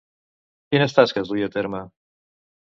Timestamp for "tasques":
0.99-1.29